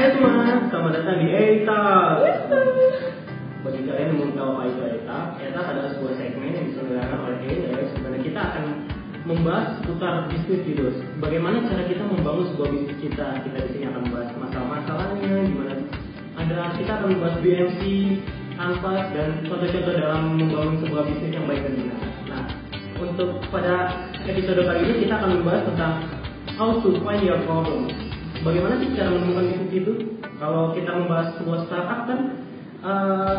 [0.00, 0.32] Hai semua,
[0.72, 1.84] selamat datang di ETA.
[3.60, 7.36] Bagi kalian yang belum tahu apa itu ETA, ETA adalah sebuah segmen yang diselenggarakan oleh
[7.44, 8.64] di mana kita akan
[9.28, 10.88] membahas seputar bisnis gitu.
[11.20, 13.44] Bagaimana cara kita membangun sebuah bisnis kita?
[13.44, 15.74] Kita di sini akan membahas masalah-masalahnya, gimana
[16.40, 17.80] ada kita akan membahas BMC,
[18.56, 22.00] Anpas dan contoh-contoh dalam membangun sebuah bisnis yang baik dan benar.
[22.24, 22.42] Nah,
[23.04, 23.74] untuk pada
[24.24, 25.92] episode kali ini kita akan membahas tentang
[26.56, 28.09] how to find your problem.
[28.40, 29.92] Bagaimana sih cara menemukan bisnis itu?
[30.40, 32.20] Kalau kita membahas sebuah startup kan
[32.80, 33.36] eh,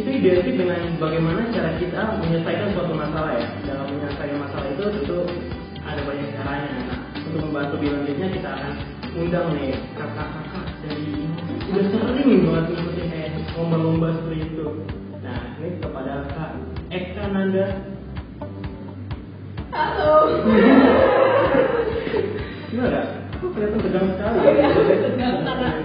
[0.00, 3.48] itu identik dengan bagaimana cara kita menyelesaikan suatu masalah ya.
[3.68, 5.18] Dalam menyelesaikan masalah itu tentu
[5.84, 6.72] ada banyak caranya.
[6.88, 8.72] Nah, untuk membahas lebih lanjutnya kita akan
[9.18, 11.08] undang nih kakak-kakak dari
[11.68, 13.30] udah sering banget ngikutin kayak
[13.60, 14.66] lomba-lomba seperti itu.
[15.20, 16.50] Nah, ini kepada Kak
[16.88, 17.66] Eka Nanda
[19.68, 20.16] Halo.
[22.72, 23.00] Gimana
[23.58, 24.38] kelihatan tegang sekali?
[24.38, 24.68] Oh, iya,
[25.02, 25.76] tegang karena-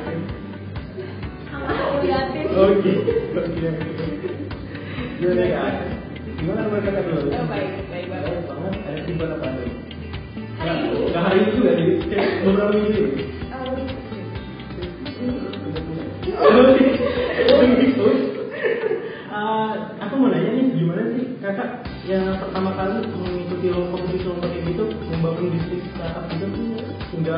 [2.04, 2.46] liatin.
[2.54, 2.92] Oke.
[5.18, 5.74] Gimana kak?
[6.38, 7.32] Gimana kakak dulu?
[7.32, 8.30] Oh, baik, baik banget.
[8.30, 8.74] Baik banget.
[8.84, 9.70] Ada tiba apa tuh?
[10.54, 11.00] Hari ini.
[11.10, 13.14] Nggak hari itu juga sih, kayak beberapa minggu gitu.
[19.34, 24.46] Eh, aku mau nanya nih, gimana sih kakak yang pertama kali mengikuti lomba kompetisi lomba
[24.46, 26.48] kayak gitu, membangun bisnis startup gitu,
[27.18, 27.36] hingga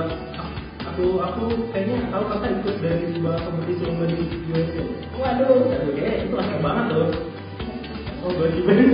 [0.96, 4.16] aku aku kayaknya tahu kakak ikut dari sebuah kompetisi lomba di
[4.48, 4.84] USA.
[5.20, 5.68] Waduh.
[5.68, 7.08] Aduh, kayaknya itu asik banget tuh.
[8.24, 8.88] Oh, gaji banget,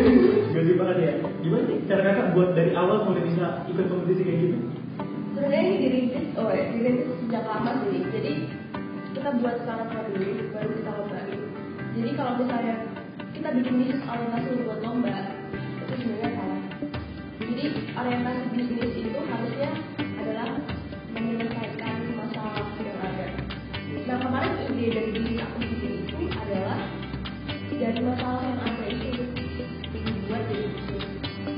[0.50, 1.14] gaji banget ya.
[1.46, 4.58] Gimana sih cara kakak buat dari awal sampai bisa ikut kompetisi kayak gitu?
[5.38, 8.02] Sebenarnya ini dirintis, oh ya, dirintis sejak lama sih.
[8.02, 8.32] Jadi
[9.14, 11.40] kita buat startup dulu, baru kita lombain.
[12.02, 12.76] Jadi kalau misalnya
[13.30, 15.16] kita bikin bisnis orientasi buat lomba,
[15.54, 16.62] itu sebenarnya salah.
[17.46, 19.70] Jadi orientasi bisnis itu harusnya
[20.18, 20.50] adalah
[21.12, 21.91] menyelesaikan
[24.82, 26.82] ide dari diri aku sendiri itu adalah
[27.70, 29.10] dari masalah yang ada itu
[29.94, 31.06] dibuat jadi bisnis.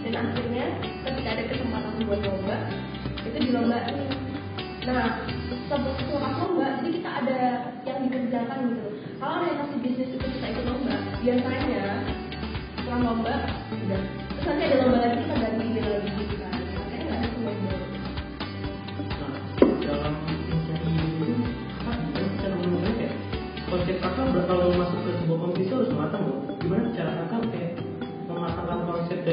[0.03, 0.65] Dan akhirnya
[1.07, 2.57] ketika ada kesempatan buat lomba,
[3.23, 3.95] itu dilombain.
[4.83, 5.23] Nah,
[5.71, 7.39] setelah lomba, jadi kita ada
[7.87, 8.87] yang dikerjakan gitu.
[9.19, 11.83] Kalau orientasi bisnis itu kita ikut lomba, biasanya
[12.75, 13.35] setelah lomba,
[13.71, 14.01] udah.
[14.35, 15.42] Terus nanti ada lomba lagi kita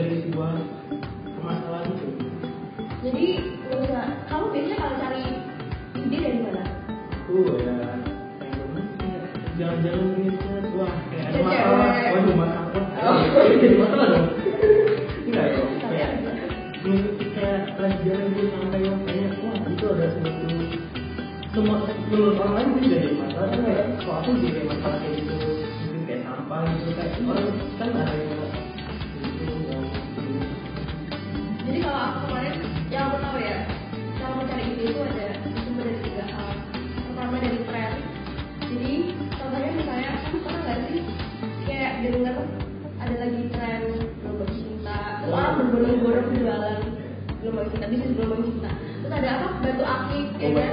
[0.00, 0.52] dari sebuah
[1.36, 2.08] permasalahan itu?
[3.04, 3.26] Jadi,
[3.68, 4.02] misalnya,
[4.32, 5.24] kamu biasanya kalau cari
[6.00, 6.64] ide dari mana?
[7.28, 7.76] Aku ya
[9.60, 12.68] jalan-jalan bisnis, wah kayak ada masalah, waduh masalah,
[13.00, 13.16] Oh.
[13.44, 14.28] ini jadi masalah dong.
[15.28, 15.46] Enggak
[15.92, 16.08] ya,
[16.80, 16.92] Tapi
[17.36, 20.48] kayak pelajaran gitu sampai yang kayak wah itu ada suatu
[21.50, 21.76] semua
[22.08, 26.20] menurut orang lain itu jadi masalah kayak kok aku jadi masalah kayak gitu mungkin kayak
[26.24, 27.46] sampah gitu kayak orang
[27.76, 28.39] kan ada yang
[42.08, 42.34] dengar
[43.00, 43.82] ada lagi tren
[44.20, 46.78] gelombang cinta, terus orang berbondong-bondong jualan
[47.40, 48.70] gelombang cinta, bisnis gelombang cinta.
[48.72, 50.72] Terus ada apa batu akik, ya Oh, kan?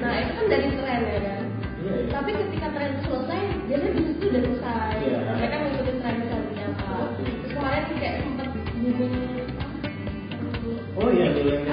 [0.00, 1.44] Nah itu kan dari tren ya kan.
[1.82, 4.94] iya ya Tapi ketika tren selesai, biasanya bisnis itu udah selesai.
[5.02, 5.18] Iya.
[5.34, 6.96] Mereka ngikutin tren selanjutnya apa.
[7.20, 9.14] Terus kemarin kayak sempat booming
[10.92, 11.64] oh iya dulu yang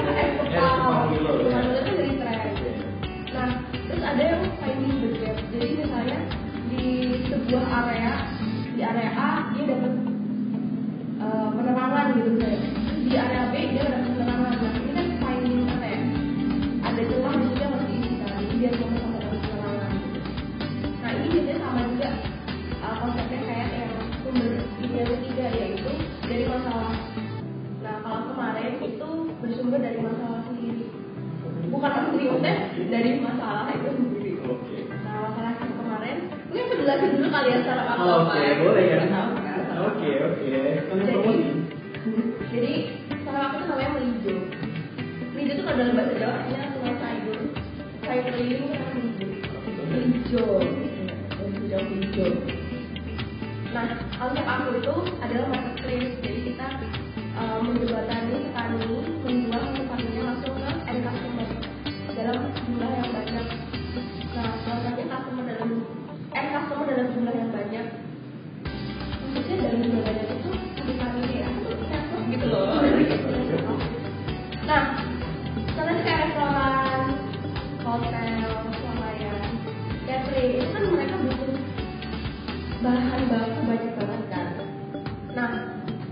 [85.29, 85.61] nah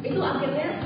[0.04, 0.78] itu akhirnya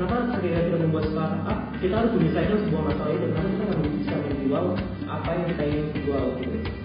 [0.00, 1.58] kenapa ketika kita membuat startup?
[1.76, 4.64] Kita harus menyelesaikan sebuah masalah itu karena kita nggak bisa menjual
[5.04, 6.79] apa yang kita ingin jual gitu.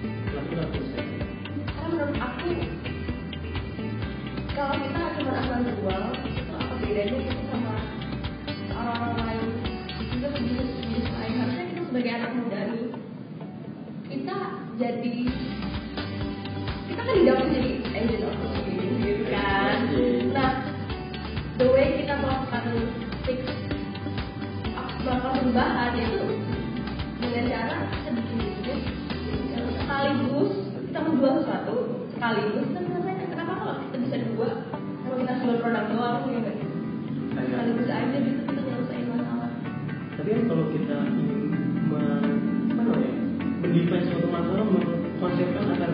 [25.06, 26.26] melakukan perubahan itu
[27.22, 28.80] dengan cara sedikit-sedikit
[29.78, 30.52] sekaligus
[30.90, 31.76] kita membuat sesuatu
[32.10, 34.50] sekaligus dan selesai kenapa kalau kita bisa dua
[35.06, 36.58] kalau kita jual produk doang ya kan
[37.38, 39.50] sekaligus aja gitu kita nyelesain masalah.
[40.18, 40.98] Tapi kan kalau kita
[41.86, 43.12] mana ya
[43.62, 45.92] mendefense suatu masalah mengkonsepkan agar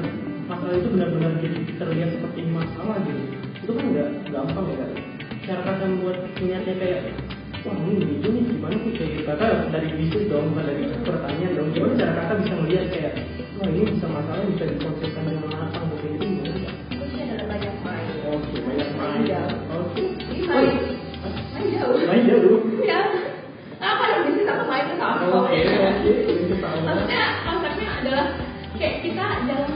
[0.47, 1.33] masalah itu benar-benar
[1.67, 3.23] terlihat seperti masalah gitu
[3.59, 4.91] itu kan nggak gampang ya kan
[5.43, 7.03] cara kata membuat niatnya kayak
[7.61, 8.91] wah ini lucu nih gimana sih?
[8.97, 9.23] Kayak gitu.
[9.29, 11.67] Kata dari bisnis dong bukan dari pertanyaan dong.
[11.73, 13.13] Gimana cara kakak bisa melihat kayak
[13.61, 16.69] wah ini bisa masalah bisa dikonsepkan dengan matang gitu itu gimana sih?
[17.31, 18.05] Ada banyak main.
[18.31, 19.21] Oke banyak main.
[19.29, 20.03] Ya oke.
[20.49, 20.75] Main.
[21.53, 21.97] Main jauh.
[22.09, 22.59] Main jauh.
[22.81, 22.99] Ya
[23.81, 26.13] apa yang bisnis apa main itu sama oke oke.
[26.61, 28.25] Maksudnya konsepnya adalah
[28.77, 29.70] kayak kita dalam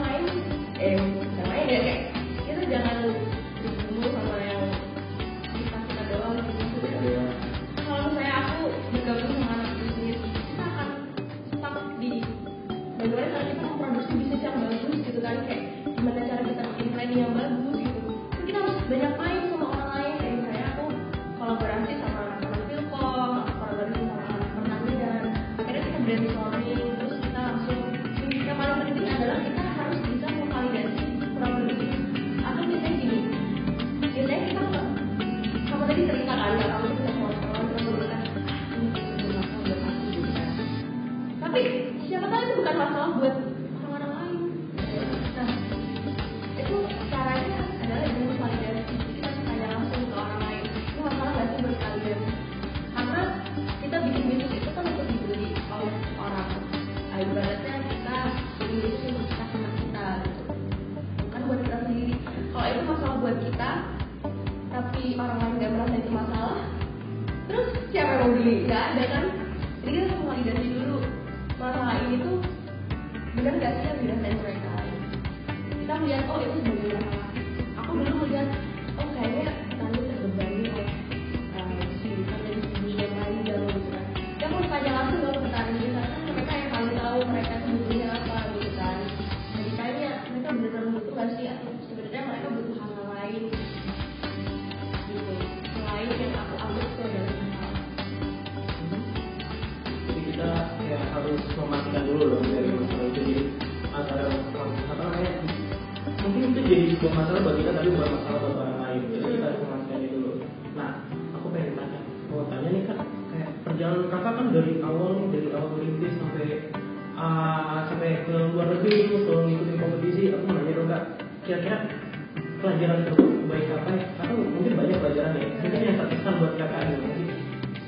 [123.55, 125.47] memperiksakan satu mungkin banyak pelajaran ya.
[125.47, 127.27] Mungkin kan yang terkesan buat kakak ada mungkin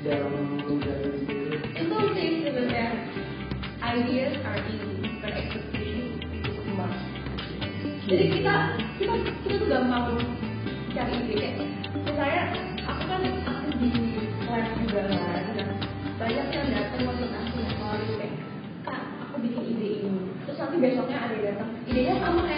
[0.00, 0.32] dalam
[0.64, 1.10] menjalani
[1.76, 2.86] itu sih sebenarnya
[3.84, 6.96] ideas are easy but execution is much
[8.08, 8.54] jadi kita
[8.96, 10.16] kita kita tuh gampang
[10.96, 11.36] cari ide.
[11.36, 11.52] Kayak
[12.00, 12.42] misalnya
[12.88, 13.90] aku kan aku di
[14.48, 15.44] live juga kan
[16.16, 18.34] banyak yang datang waktu aku ngeluarin kayak
[18.88, 20.20] kak aku bikin ide ini.
[20.48, 22.57] Terus nanti besoknya ada yang datang idenya sama kayak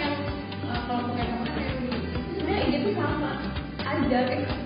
[3.01, 3.41] Sama.
[3.79, 4.60] I'm Derek.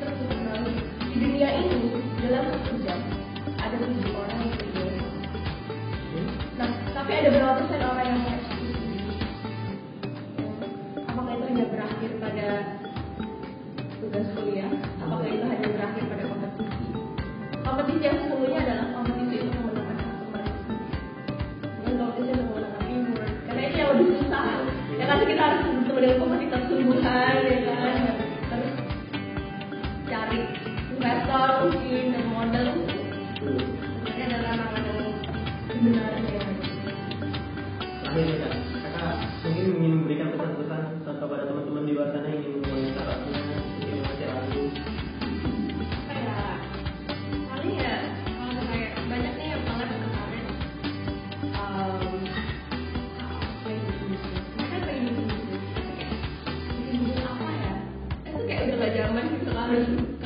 [59.75, 60.24] 问题。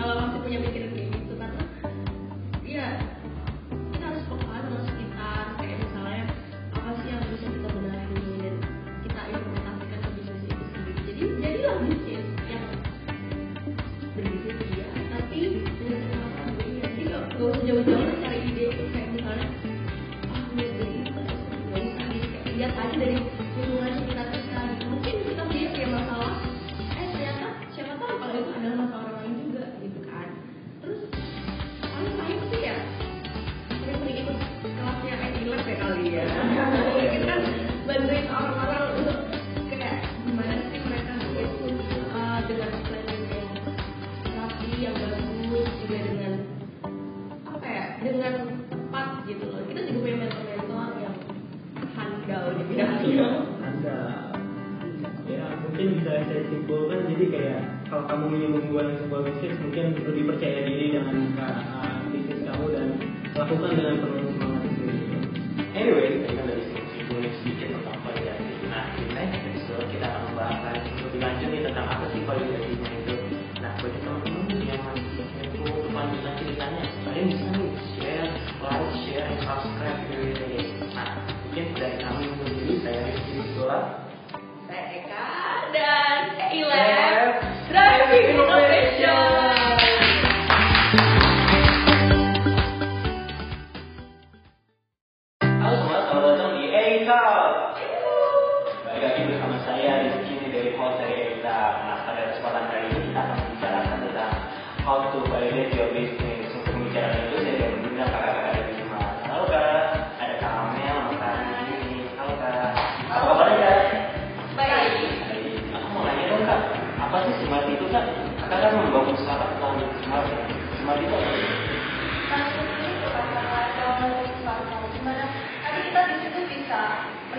[58.29, 62.87] kamu ingin membuat sebuah bisnis mungkin lebih percaya diri dengan uh, bisnis kamu dan
[63.33, 64.97] lakukan dengan penuh semangat sendiri.
[65.73, 68.53] Anyway, kita kan dari dari boleh sedikit tentang validasi.
[68.69, 73.15] Nah, di next episode kita akan membahas lebih lanjut nih tentang apa sih validasinya itu.
[73.65, 78.29] Nah, bagi teman-teman yang masih kepo untuk lanjutan ceritanya, kalian bisa nih share,
[78.61, 80.61] like, share, and subscribe video ini.
[80.93, 84.08] Nah, mungkin dari kami sendiri saya Rizky Dola.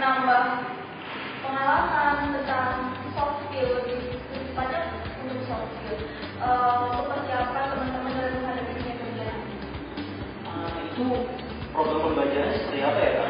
[0.00, 0.64] menambah
[1.44, 4.16] pengalaman tentang soft skill lebih
[4.56, 6.00] pada untuk soft skill
[6.40, 9.28] eh, untuk seperti apa teman-teman dalam menghadapi dunia kerja
[10.48, 11.04] nah, itu
[11.76, 13.29] problem pembelajaran seperti apa ya kak?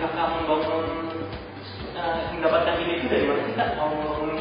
[0.00, 0.86] kakak membangun
[1.92, 3.68] uh, mendapatkan ide itu dari mana sih kak?
[3.76, 4.36] Mau membangun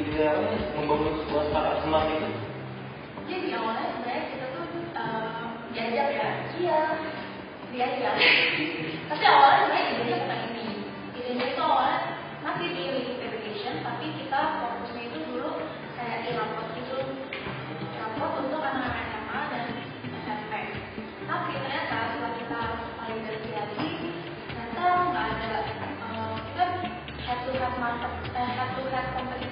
[0.00, 0.44] ide apa
[0.80, 2.28] membangun sebuah startup semang itu?
[3.28, 4.64] Jadi awalnya sebenarnya kita tuh
[4.96, 5.44] uh,
[5.76, 6.28] diajak ya?
[6.56, 6.80] Iya
[7.68, 8.14] diajak.
[27.84, 29.43] mantap eh, satu set kompetisi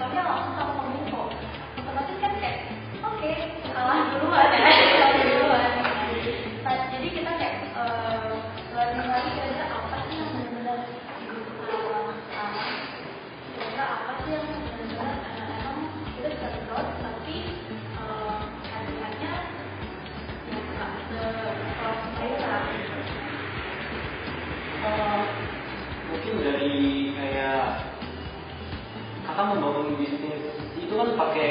[31.02, 31.50] kan pakai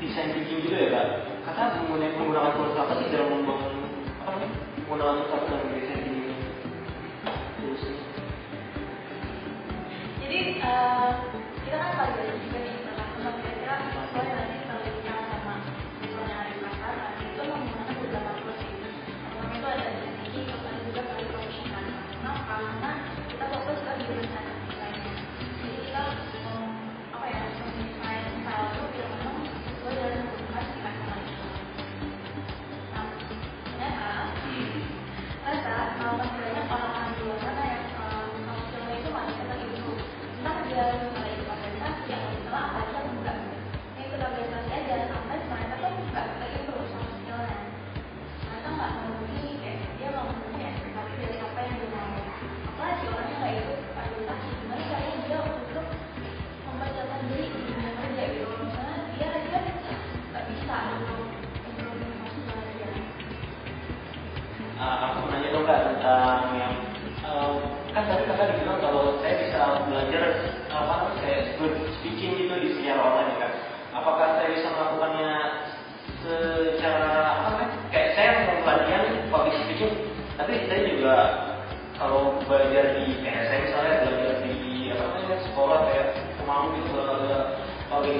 [0.00, 1.06] desain thinking juga gitu ya kak?
[1.44, 3.74] Kata menggunakan menggunakan tools apa sih dalam membangun
[4.24, 4.48] apa namanya
[4.88, 6.28] menggunakan tools apa dalam desain thinking
[10.24, 10.99] jadi uh,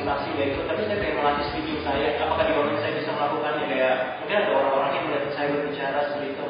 [0.00, 3.64] motivasi dari itu tapi saya pengen melatih speaking saya apakah di momen saya bisa melakukannya?
[3.68, 6.49] Kayak mungkin ada orang-orang yang melihat saya berbicara seperti itu.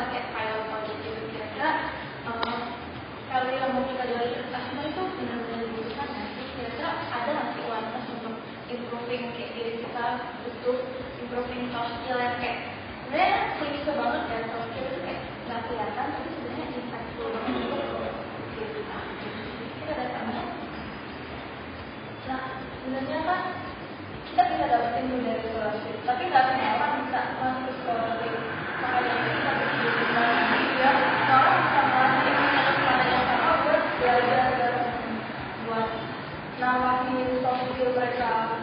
[0.00, 0.29] porque
[36.60, 38.60] nawarin soft skill mereka.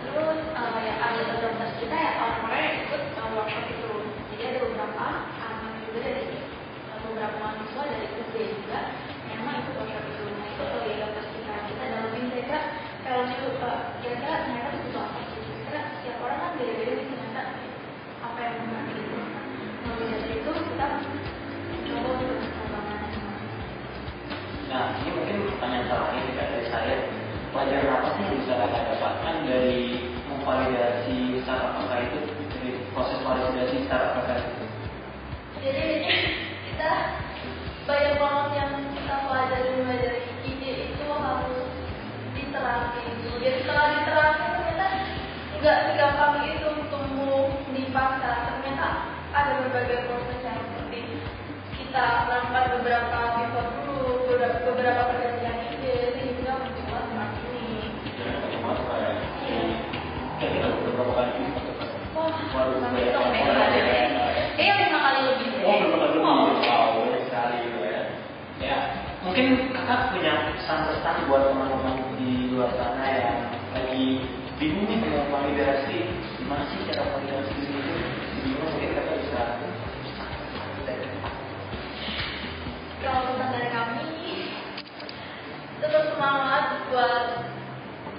[0.00, 3.92] Terus uh, yang ada komunitas kita ya orang-orang yang ikut uh, workshop itu.
[4.32, 5.06] Jadi ada beberapa
[5.44, 6.24] anak juga dari
[6.88, 8.34] uh, beberapa mahasiswa dari UB
[8.64, 8.78] juga
[9.28, 10.24] yang memang ikut workshop itu.
[10.24, 12.58] Nah itu kalau di komunitas kita kita dalamin mereka
[13.04, 15.40] kalau itu uh, kira-kira ternyata butuh apa sih?
[15.68, 17.42] Karena setiap orang kan beda-beda ternyata
[18.24, 19.20] apa yang menarik itu
[19.78, 20.86] nah dari itu kita
[24.68, 26.96] Nah, ini mungkin pertanyaan terakhir dari saya.
[27.48, 29.80] Pelajaran apa sih yang bisa kita dapatkan dari
[30.28, 32.18] memvalidasi secara apa itu,
[32.52, 34.64] dari proses validasi secara apa itu?
[35.64, 36.12] Jadi ini
[36.68, 36.92] kita
[37.88, 39.77] banyak banget yang kita pelajari
[70.68, 73.40] pesan-pesan buat teman-teman di luar sana yang
[73.72, 74.20] lagi
[74.60, 76.12] bingung nih mau validasi.
[76.36, 77.80] Gimana sih cara validasi sini?
[78.44, 79.44] Bingung mungkin kakak bisa.
[83.00, 84.12] Kalau pesan dari kami,
[85.80, 87.48] tetap semangat buat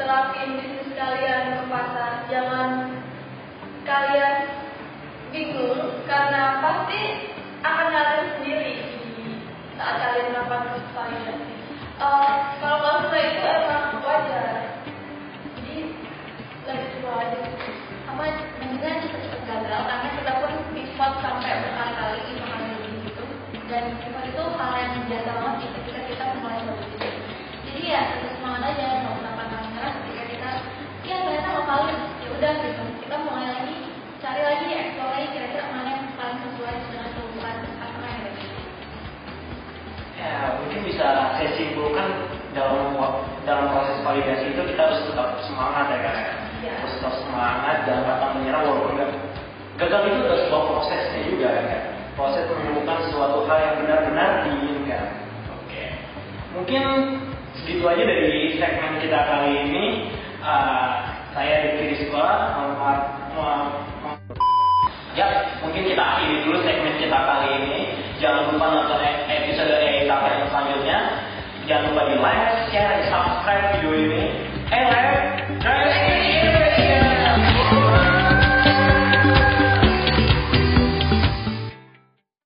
[0.01, 2.25] terapin bisnis kalian ke pasar.
[2.33, 2.97] Jangan
[3.85, 4.28] kalian
[40.89, 42.25] bisa saya simpulkan
[42.57, 42.97] dalam
[43.45, 46.15] dalam proses validasi itu kita harus tetap semangat ya kan.
[46.65, 46.73] ya.
[46.81, 49.09] Harus tetap semangat dan pantang menyerah walaupun enggak
[49.77, 51.81] gagal itu adalah sebuah prosesnya juga ya kan.
[52.17, 55.05] Proses menemukan sesuatu hal yang benar-benar diinginkan.
[55.55, 55.83] Oke.
[56.57, 56.83] Mungkin
[57.61, 59.85] segitu aja dari segmen kita kali ini.
[60.41, 61.77] Ah, saya
[62.57, 63.71] mohon- mohon-
[65.17, 65.25] Ya,
[65.59, 67.77] mungkin kita akhiri dulu segmen kita kali ini.
[68.23, 70.97] Jangan lupa nonton e- episode EITA yang selanjutnya.
[71.69, 74.23] Jangan lupa di like, share, dan subscribe video ini.
[74.73, 74.83] Eh,
[75.63, 76.08] like.